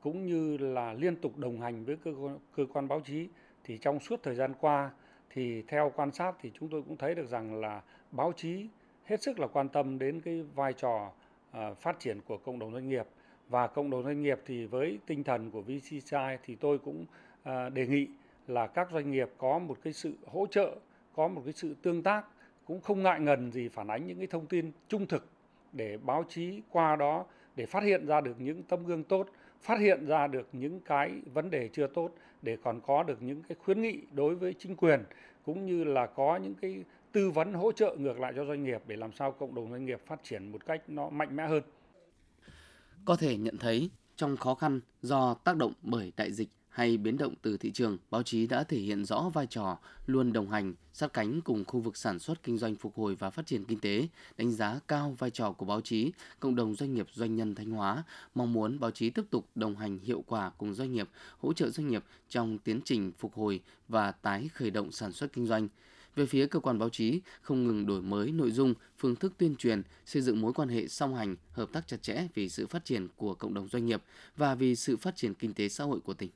[0.00, 3.28] cũng như là liên tục đồng hành với cơ quan, cơ quan báo chí.
[3.64, 4.90] Thì trong suốt thời gian qua
[5.30, 7.82] thì theo quan sát thì chúng tôi cũng thấy được rằng là
[8.12, 8.66] báo chí
[9.04, 11.10] hết sức là quan tâm đến cái vai trò
[11.50, 13.06] uh, phát triển của cộng đồng doanh nghiệp.
[13.48, 17.04] Và cộng đồng doanh nghiệp thì với tinh thần của VCCI thì tôi cũng
[17.42, 18.08] uh, đề nghị
[18.46, 20.76] là các doanh nghiệp có một cái sự hỗ trợ,
[21.14, 22.24] có một cái sự tương tác
[22.64, 25.29] cũng không ngại ngần gì phản ánh những cái thông tin trung thực
[25.72, 27.24] để báo chí qua đó
[27.56, 29.28] để phát hiện ra được những tấm gương tốt,
[29.62, 32.10] phát hiện ra được những cái vấn đề chưa tốt,
[32.42, 35.04] để còn có được những cái khuyến nghị đối với chính quyền,
[35.44, 38.82] cũng như là có những cái tư vấn hỗ trợ ngược lại cho doanh nghiệp
[38.86, 41.62] để làm sao cộng đồng doanh nghiệp phát triển một cách nó mạnh mẽ hơn.
[43.04, 47.18] Có thể nhận thấy trong khó khăn do tác động bởi đại dịch hay biến
[47.18, 50.74] động từ thị trường, báo chí đã thể hiện rõ vai trò luôn đồng hành,
[50.92, 53.80] sát cánh cùng khu vực sản xuất kinh doanh phục hồi và phát triển kinh
[53.80, 57.54] tế, đánh giá cao vai trò của báo chí, cộng đồng doanh nghiệp doanh nhân
[57.54, 58.04] Thanh Hóa,
[58.34, 61.70] mong muốn báo chí tiếp tục đồng hành hiệu quả cùng doanh nghiệp, hỗ trợ
[61.70, 65.68] doanh nghiệp trong tiến trình phục hồi và tái khởi động sản xuất kinh doanh.
[66.16, 69.56] Về phía cơ quan báo chí, không ngừng đổi mới nội dung, phương thức tuyên
[69.56, 72.84] truyền, xây dựng mối quan hệ song hành, hợp tác chặt chẽ vì sự phát
[72.84, 74.02] triển của cộng đồng doanh nghiệp
[74.36, 76.30] và vì sự phát triển kinh tế xã hội của tỉnh.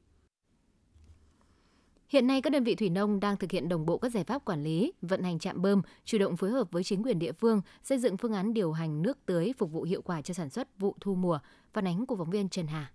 [2.09, 4.45] Hiện nay các đơn vị thủy nông đang thực hiện đồng bộ các giải pháp
[4.45, 7.61] quản lý, vận hành trạm bơm, chủ động phối hợp với chính quyền địa phương,
[7.83, 10.79] xây dựng phương án điều hành nước tưới phục vụ hiệu quả cho sản xuất
[10.79, 11.39] vụ thu mùa.
[11.73, 12.93] Phản ánh của phóng viên Trần Hà.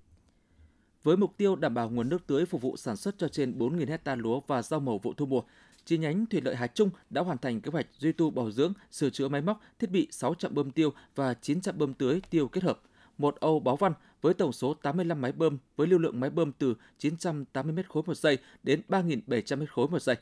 [1.03, 3.87] Với mục tiêu đảm bảo nguồn nước tưới phục vụ sản xuất cho trên 4.000
[3.87, 5.41] hecta lúa và rau màu vụ thu mùa,
[5.85, 8.73] chi nhánh thủy lợi Hà Trung đã hoàn thành kế hoạch duy tu bảo dưỡng,
[8.91, 12.21] sửa chữa máy móc, thiết bị 6 trạm bơm tiêu và 9 trạm bơm tưới
[12.29, 12.81] tiêu kết hợp,
[13.17, 16.51] một Âu Báo Văn với tổng số 85 máy bơm với lưu lượng máy bơm
[16.51, 20.15] từ 980 m khối một giây đến 3.700 m khối một giây.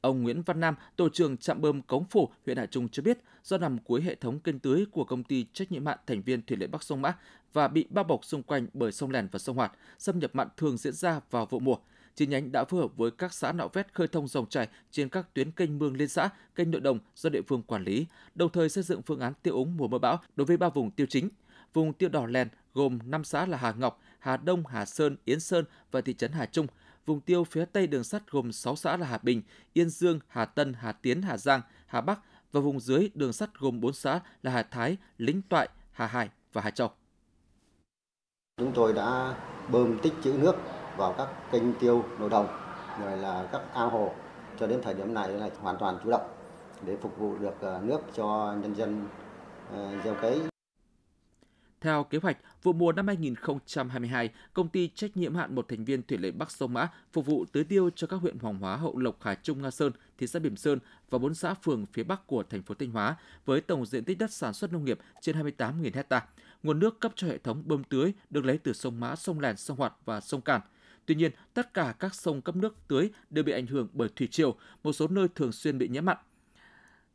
[0.00, 3.18] Ông Nguyễn Văn Nam, tổ trưởng trạm bơm Cống Phủ, huyện Hà Trung cho biết,
[3.44, 6.42] do nằm cuối hệ thống kênh tưới của công ty trách nhiệm hạn thành viên
[6.42, 7.14] thủy lợi Bắc sông Mã
[7.52, 10.48] và bị bao bọc xung quanh bởi sông Lèn và sông Hoạt, xâm nhập mặn
[10.56, 11.76] thường diễn ra vào vụ mùa.
[12.14, 15.08] Chi nhánh đã phối hợp với các xã nạo vét khơi thông dòng chảy trên
[15.08, 18.52] các tuyến kênh mương liên xã, kênh nội đồng do địa phương quản lý, đồng
[18.52, 21.06] thời xây dựng phương án tiêu úng mùa mưa bão đối với ba vùng tiêu
[21.10, 21.28] chính.
[21.74, 25.40] Vùng tiêu đỏ lèn gồm 5 xã là Hà Ngọc, Hà Đông, Hà Sơn, Yến
[25.40, 26.66] Sơn và thị trấn Hà Trung.
[27.06, 30.44] Vùng tiêu phía tây đường sắt gồm 6 xã là Hà Bình, Yên Dương, Hà
[30.44, 32.20] Tân, Hà Tiến, Hà Giang, Hà Bắc
[32.52, 36.28] và vùng dưới đường sắt gồm 4 xã là Hà Thái, Lính Toại, Hà Hải
[36.52, 36.90] và Hà Châu.
[38.56, 39.36] Chúng tôi đã
[39.70, 40.54] bơm tích trữ nước
[40.96, 42.46] vào các kênh tiêu nội đồng,
[43.00, 44.12] rồi là các ao hồ
[44.58, 46.28] cho đến thời điểm này là hoàn toàn chủ động
[46.86, 49.06] để phục vụ được ờ, nước cho nhân dân
[49.72, 50.40] ờ, gieo cấy.
[51.80, 56.02] Theo kế hoạch, vụ mùa năm 2022, công ty trách nhiệm hạn một thành viên
[56.02, 58.98] thủy lợi Bắc Sông Mã phục vụ tưới tiêu cho các huyện Hoàng Hóa, Hậu
[58.98, 60.78] Lộc, Hà Trung, Nga Sơn, thị xã Bỉm Sơn
[61.10, 64.18] và bốn xã phường phía Bắc của thành phố Thanh Hóa với tổng diện tích
[64.18, 66.26] đất sản xuất nông nghiệp trên 28.000 ha.
[66.62, 69.56] Nguồn nước cấp cho hệ thống bơm tưới được lấy từ sông Mã, sông Lèn,
[69.56, 70.60] sông Hoạt và sông Cản
[71.06, 74.28] Tuy nhiên, tất cả các sông cấp nước tưới đều bị ảnh hưởng bởi thủy
[74.30, 76.16] triều, một số nơi thường xuyên bị nhiễm mặn.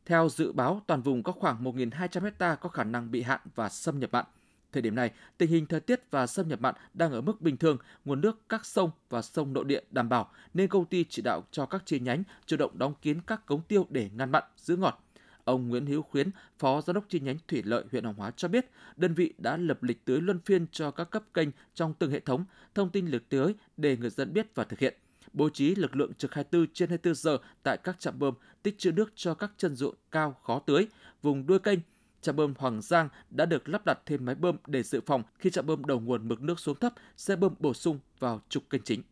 [0.06, 3.68] Theo dự báo, toàn vùng có khoảng 1.200 hecta có khả năng bị hạn và
[3.68, 4.24] xâm nhập mặn.
[4.72, 7.56] Thời điểm này, tình hình thời tiết và xâm nhập mặn đang ở mức bình
[7.56, 11.22] thường, nguồn nước các sông và sông nội địa đảm bảo nên công ty chỉ
[11.22, 14.42] đạo cho các chi nhánh chủ động đóng kín các cống tiêu để ngăn mặn,
[14.56, 15.04] giữ ngọt.
[15.48, 18.48] Ông Nguyễn Hữu Khuyến, Phó Giám đốc chi nhánh Thủy lợi huyện Hoàng Hóa cho
[18.48, 22.10] biết, đơn vị đã lập lịch tưới luân phiên cho các cấp kênh trong từng
[22.10, 24.94] hệ thống, thông tin lịch tưới để người dân biết và thực hiện.
[25.32, 28.92] Bố trí lực lượng trực 24 trên 24 giờ tại các trạm bơm, tích trữ
[28.92, 30.86] nước cho các chân ruộng cao khó tưới,
[31.22, 31.78] vùng đuôi kênh,
[32.20, 35.50] trạm bơm Hoàng Giang đã được lắp đặt thêm máy bơm để dự phòng khi
[35.50, 38.82] trạm bơm đầu nguồn mực nước xuống thấp sẽ bơm bổ sung vào trục kênh
[38.82, 39.02] chính.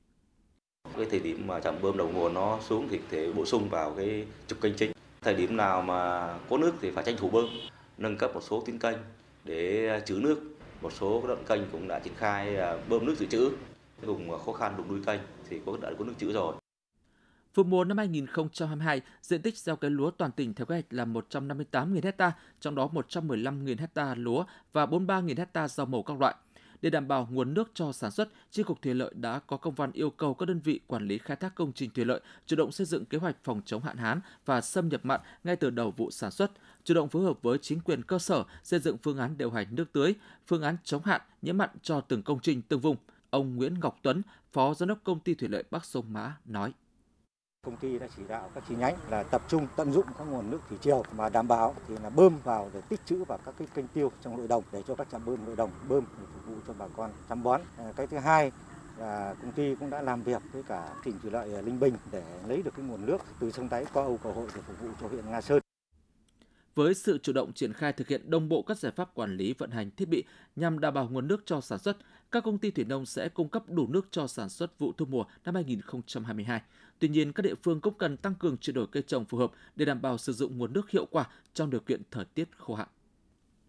[0.96, 3.94] Cái thời điểm mà trạm bơm đầu nguồn nó xuống thì thể bổ sung vào
[3.96, 4.95] cái trục kênh chính.
[5.26, 7.46] Thời điểm nào mà có nước thì phải tranh thủ bơm,
[7.98, 8.96] nâng cấp một số tuyến kênh
[9.44, 10.42] để à, trữ nước.
[10.82, 13.50] Một số đoạn kênh cũng đã triển khai à, bơm nước dự trữ.
[14.02, 16.54] Vùng à, khó khăn vùng đuôi kênh thì có đã có nước trữ rồi.
[17.54, 21.04] Vụ mùa năm 2022, diện tích gieo cấy lúa toàn tỉnh theo kế hoạch là
[21.04, 26.34] 158.000 ha, trong đó 115.000 ha lúa và 43.000 ha rau màu các loại.
[26.82, 29.74] Để đảm bảo nguồn nước cho sản xuất, Chi cục Thủy lợi đã có công
[29.74, 32.56] văn yêu cầu các đơn vị quản lý khai thác công trình thủy lợi chủ
[32.56, 35.70] động xây dựng kế hoạch phòng chống hạn hán và xâm nhập mặn ngay từ
[35.70, 36.50] đầu vụ sản xuất,
[36.84, 39.66] chủ động phối hợp với chính quyền cơ sở xây dựng phương án điều hành
[39.70, 40.14] nước tưới,
[40.46, 42.96] phương án chống hạn, nhiễm mặn cho từng công trình, từng vùng.
[43.30, 46.72] Ông Nguyễn Ngọc Tuấn, Phó Giám đốc Công ty Thủy lợi Bắc Sông Mã nói
[47.66, 50.50] công ty đã chỉ đạo các chi nhánh là tập trung tận dụng các nguồn
[50.50, 53.54] nước thủy triều mà đảm bảo thì là bơm vào để tích trữ vào các
[53.58, 56.24] cái kênh tiêu trong nội đồng để cho các trạm bơm nội đồng bơm để
[56.34, 57.60] phục vụ cho bà con chăm bón.
[57.78, 58.52] À, cái thứ hai
[58.98, 62.24] là công ty cũng đã làm việc với cả tỉnh thủy lợi Linh Bình để
[62.48, 64.88] lấy được cái nguồn nước từ sông Đáy qua âu cầu hội để phục vụ
[65.00, 65.60] cho huyện Nga Sơn.
[66.74, 69.54] Với sự chủ động triển khai thực hiện đồng bộ các giải pháp quản lý
[69.58, 70.24] vận hành thiết bị
[70.56, 71.96] nhằm đảm bảo nguồn nước cho sản xuất,
[72.30, 75.06] các công ty thủy nông sẽ cung cấp đủ nước cho sản xuất vụ thu
[75.06, 76.60] mùa năm 2022.
[76.98, 79.52] Tuy nhiên, các địa phương cũng cần tăng cường chuyển đổi cây trồng phù hợp
[79.76, 82.74] để đảm bảo sử dụng nguồn nước hiệu quả trong điều kiện thời tiết khô
[82.74, 82.88] hạn.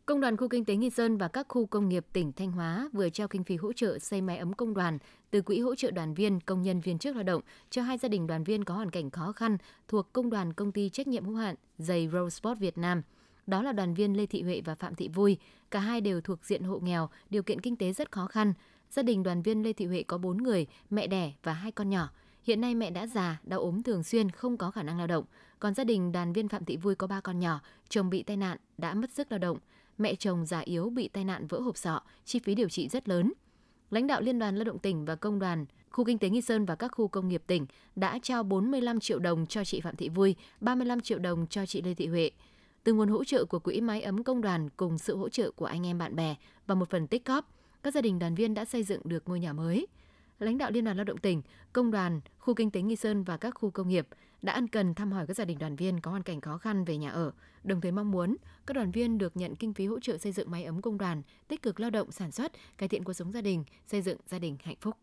[0.06, 2.90] Công đoàn khu kinh tế Nghi Sơn và các khu công nghiệp tỉnh Thanh Hóa
[2.94, 4.98] vừa trao kinh phí hỗ trợ xây máy ấm công đoàn
[5.32, 8.10] từ quỹ hỗ trợ đoàn viên, công nhân viên chức lao động cho hai gia
[8.10, 11.26] đình đoàn viên có hoàn cảnh khó khăn thuộc công đoàn công ty trách nhiệm
[11.26, 13.02] hữu hạn giày Rose Việt Nam.
[13.48, 15.38] Đó là đoàn viên Lê Thị Huệ và Phạm Thị Vui.
[15.72, 18.54] Cả hai đều thuộc diện hộ nghèo, điều kiện kinh tế rất khó khăn.
[18.90, 21.90] Gia đình đoàn viên Lê Thị Huệ có 4 người, mẹ đẻ và hai con
[21.90, 22.10] nhỏ.
[22.48, 25.26] Hiện nay mẹ đã già, đau ốm thường xuyên, không có khả năng lao động.
[25.60, 28.38] Còn gia đình đoàn viên Phạm Thị Vui có ba con nhỏ, chồng bị tai
[28.38, 29.58] nạn, đã mất sức lao động.
[29.98, 33.10] Mẹ chồng già yếu bị tai nạn vỡ hộp sọ, chi phí điều trị rất
[33.10, 33.34] lớn.
[33.92, 36.66] Lãnh đạo Liên đoàn Lao động tỉnh và Công đoàn Khu Kinh tế Nghi Sơn
[36.66, 40.10] và các khu công nghiệp tỉnh đã trao 45 triệu đồng cho chị Phạm Thị
[40.10, 42.32] Vui, 35 triệu đồng cho chị Lê Thị Huệ.
[42.84, 45.66] Từ nguồn hỗ trợ của Quỹ Máy ấm Công đoàn cùng sự hỗ trợ của
[45.66, 46.36] anh em bạn bè
[46.68, 49.40] và một phần tích góp, các gia đình đoàn viên đã xây dựng được ngôi
[49.40, 49.88] nhà mới
[50.40, 51.42] lãnh đạo Liên đoàn Lao động tỉnh,
[51.74, 54.08] công đoàn, khu kinh tế Nghi Sơn và các khu công nghiệp
[54.42, 56.86] đã ân cần thăm hỏi các gia đình đoàn viên có hoàn cảnh khó khăn
[56.86, 57.32] về nhà ở,
[57.64, 60.52] đồng thời mong muốn các đoàn viên được nhận kinh phí hỗ trợ xây dựng
[60.52, 63.42] máy ấm công đoàn, tích cực lao động sản xuất, cải thiện cuộc sống gia
[63.42, 64.98] đình, xây dựng gia đình hạnh phúc.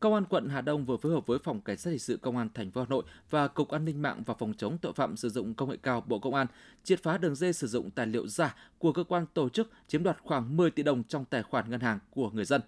[0.00, 2.36] Công an quận Hà Đông vừa phối hợp với Phòng Cảnh sát hình sự Công
[2.36, 5.16] an thành phố Hà Nội và Cục An ninh mạng và Phòng chống tội phạm
[5.16, 6.46] sử dụng công nghệ cao Bộ Công an
[6.84, 10.02] triệt phá đường dây sử dụng tài liệu giả của cơ quan tổ chức chiếm
[10.02, 12.60] đoạt khoảng 10 tỷ đồng trong tài khoản ngân hàng của người dân.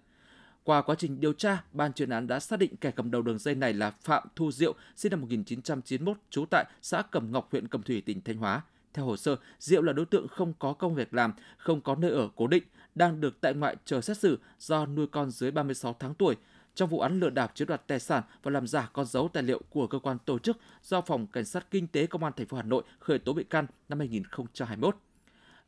[0.69, 3.39] Qua quá trình điều tra, ban chuyên án đã xác định kẻ cầm đầu đường
[3.39, 7.69] dây này là Phạm Thu Diệu, sinh năm 1991, trú tại xã Cẩm Ngọc, huyện
[7.69, 8.63] Cẩm Thủy, tỉnh Thanh Hóa.
[8.95, 12.11] Theo hồ sơ, Diệu là đối tượng không có công việc làm, không có nơi
[12.11, 12.63] ở cố định,
[12.95, 16.37] đang được tại ngoại chờ xét xử do nuôi con dưới 36 tháng tuổi.
[16.75, 19.43] Trong vụ án lừa đảo chiếm đoạt tài sản và làm giả con dấu tài
[19.43, 22.47] liệu của cơ quan tổ chức do Phòng Cảnh sát Kinh tế Công an thành
[22.47, 24.97] phố Hà Nội khởi tố bị can năm 2021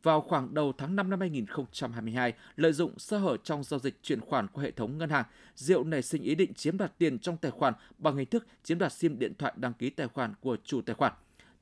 [0.03, 4.21] vào khoảng đầu tháng 5 năm 2022, lợi dụng sơ hở trong giao dịch chuyển
[4.21, 7.37] khoản qua hệ thống ngân hàng, Diệu nảy sinh ý định chiếm đoạt tiền trong
[7.37, 10.57] tài khoản bằng hình thức chiếm đoạt SIM điện thoại đăng ký tài khoản của
[10.65, 11.13] chủ tài khoản.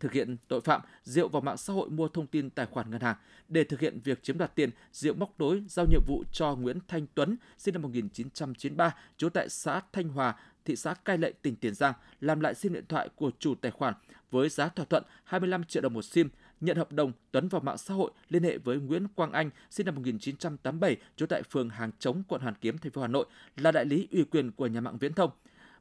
[0.01, 3.01] Thực hiện tội phạm, Diệu vào mạng xã hội mua thông tin tài khoản ngân
[3.01, 3.17] hàng.
[3.49, 6.79] Để thực hiện việc chiếm đoạt tiền, Diệu móc đối giao nhiệm vụ cho Nguyễn
[6.89, 11.57] Thanh Tuấn, sinh năm 1993, trú tại xã Thanh Hòa, thị xã Cai Lệ, tỉnh
[11.57, 13.95] Tiền Giang, làm lại SIM điện thoại của chủ tài khoản
[14.31, 16.29] với giá thỏa thuận 25 triệu đồng một SIM
[16.61, 19.87] Nhận hợp đồng, Tuấn vào mạng xã hội liên hệ với Nguyễn Quang Anh, sinh
[19.87, 23.73] năm 1987, trú tại phường Hàng Chống, quận Hoàn Kiếm, thành phố Hà Nội, là
[23.73, 25.31] đại lý ủy quyền của nhà mạng Viễn thông.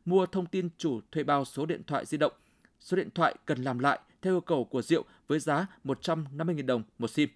[0.06, 2.34] Mua thông tin chủ thuê bao số điện thoại di động,
[2.80, 6.84] số điện thoại cần làm lại theo yêu cầu của Diệu với giá 150.000 đồng
[7.00, 7.30] một SIM.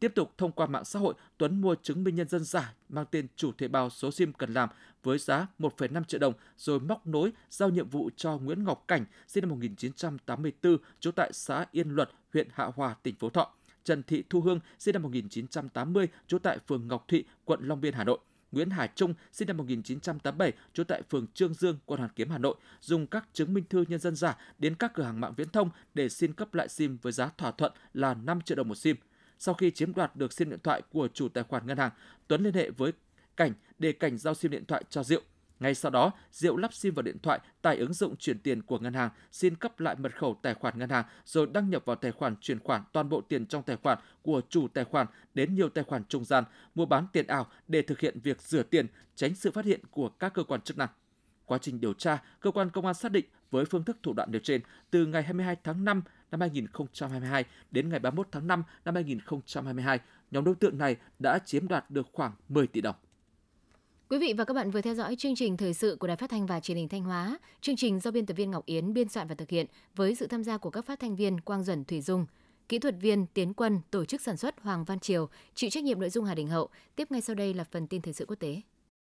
[0.00, 3.04] Tiếp tục thông qua mạng xã hội, Tuấn mua chứng minh nhân dân giả mang
[3.10, 4.68] tên chủ thuê bao số SIM cần làm
[5.02, 9.04] với giá 1,5 triệu đồng rồi móc nối giao nhiệm vụ cho Nguyễn Ngọc Cảnh,
[9.28, 13.54] sinh năm 1984, trú tại xã Yên Luật, huyện Hạ Hòa, tỉnh Phú Thọ.
[13.84, 17.94] Trần Thị Thu Hương, sinh năm 1980, trú tại phường Ngọc Thụy, quận Long Biên,
[17.94, 18.18] Hà Nội.
[18.52, 22.38] Nguyễn Hải Trung, sinh năm 1987, trú tại phường Trương Dương, quận Hoàn Kiếm, Hà
[22.38, 25.48] Nội, dùng các chứng minh thư nhân dân giả đến các cửa hàng mạng viễn
[25.48, 28.74] thông để xin cấp lại SIM với giá thỏa thuận là 5 triệu đồng một
[28.74, 28.96] SIM.
[29.38, 31.90] Sau khi chiếm đoạt được SIM điện thoại của chủ tài khoản ngân hàng,
[32.28, 32.92] Tuấn liên hệ với
[33.36, 35.22] Cảnh để Cảnh giao SIM điện thoại cho Diệu.
[35.60, 38.78] Ngay sau đó, Diệu lắp SIM vào điện thoại, tải ứng dụng chuyển tiền của
[38.78, 41.96] ngân hàng, xin cấp lại mật khẩu tài khoản ngân hàng rồi đăng nhập vào
[41.96, 45.54] tài khoản chuyển khoản toàn bộ tiền trong tài khoản của chủ tài khoản đến
[45.54, 48.86] nhiều tài khoản trung gian, mua bán tiền ảo để thực hiện việc rửa tiền,
[49.16, 50.88] tránh sự phát hiện của các cơ quan chức năng.
[51.44, 54.32] Quá trình điều tra, cơ quan công an xác định với phương thức thủ đoạn
[54.32, 58.94] nêu trên, từ ngày 22 tháng 5 năm 2022 đến ngày 31 tháng 5 năm
[58.94, 59.98] 2022,
[60.30, 62.96] nhóm đối tượng này đã chiếm đoạt được khoảng 10 tỷ đồng.
[64.08, 66.30] Quý vị và các bạn vừa theo dõi chương trình thời sự của Đài Phát
[66.30, 67.38] thanh và Truyền hình Thanh Hóa.
[67.60, 70.26] Chương trình do biên tập viên Ngọc Yến biên soạn và thực hiện với sự
[70.26, 72.26] tham gia của các phát thanh viên Quang Duẩn Thủy Dung,
[72.68, 76.00] kỹ thuật viên Tiến Quân, tổ chức sản xuất Hoàng Văn Triều, chịu trách nhiệm
[76.00, 76.68] nội dung Hà Đình Hậu.
[76.96, 78.60] Tiếp ngay sau đây là phần tin thời sự quốc tế.